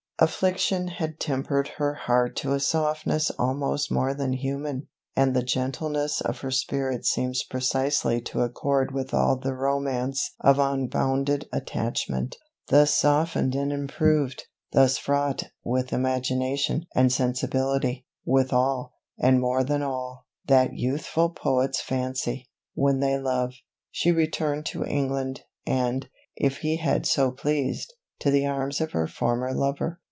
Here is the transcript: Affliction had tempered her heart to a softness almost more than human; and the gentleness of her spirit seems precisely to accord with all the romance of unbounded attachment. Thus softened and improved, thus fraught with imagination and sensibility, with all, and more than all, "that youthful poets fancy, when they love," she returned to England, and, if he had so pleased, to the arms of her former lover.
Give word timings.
Affliction 0.23 0.89
had 0.89 1.19
tempered 1.19 1.67
her 1.79 1.95
heart 1.95 2.35
to 2.35 2.53
a 2.53 2.59
softness 2.59 3.31
almost 3.39 3.91
more 3.91 4.13
than 4.13 4.33
human; 4.33 4.87
and 5.15 5.35
the 5.35 5.41
gentleness 5.41 6.21
of 6.21 6.41
her 6.41 6.51
spirit 6.51 7.07
seems 7.07 7.41
precisely 7.43 8.21
to 8.21 8.41
accord 8.41 8.91
with 8.93 9.15
all 9.15 9.35
the 9.35 9.55
romance 9.55 10.35
of 10.39 10.59
unbounded 10.59 11.49
attachment. 11.51 12.37
Thus 12.67 12.93
softened 12.93 13.55
and 13.55 13.73
improved, 13.73 14.43
thus 14.73 14.95
fraught 14.99 15.45
with 15.63 15.91
imagination 15.91 16.85
and 16.93 17.11
sensibility, 17.11 18.05
with 18.23 18.53
all, 18.53 18.93
and 19.17 19.41
more 19.41 19.63
than 19.63 19.81
all, 19.81 20.27
"that 20.45 20.75
youthful 20.77 21.31
poets 21.31 21.81
fancy, 21.81 22.47
when 22.75 22.99
they 22.99 23.17
love," 23.17 23.55
she 23.89 24.11
returned 24.11 24.67
to 24.67 24.85
England, 24.85 25.41
and, 25.65 26.07
if 26.35 26.59
he 26.59 26.75
had 26.77 27.07
so 27.07 27.31
pleased, 27.31 27.91
to 28.19 28.29
the 28.29 28.45
arms 28.45 28.79
of 28.79 28.91
her 28.91 29.07
former 29.07 29.51
lover. 29.51 29.97